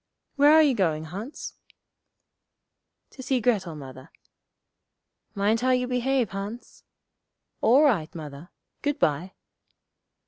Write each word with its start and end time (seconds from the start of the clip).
'Where 0.35 0.53
are 0.53 0.63
you 0.63 0.73
going, 0.73 1.03
Hans?' 1.03 1.53
'To 3.11 3.21
see 3.21 3.39
Grettel, 3.39 3.75
Mother.' 3.77 4.09
'Mind 5.35 5.61
how 5.61 5.69
you 5.69 5.85
behave, 5.85 6.31
Hans.' 6.31 6.83
'All 7.61 7.83
right, 7.83 8.15
Mother. 8.15 8.49
Good 8.81 8.97
bye.' 8.97 9.33